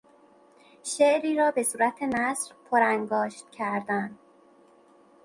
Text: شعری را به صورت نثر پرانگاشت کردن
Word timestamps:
شعری 0.83 1.35
را 1.37 1.51
به 1.51 1.63
صورت 1.63 2.03
نثر 2.03 2.53
پرانگاشت 2.71 3.49
کردن 3.51 4.17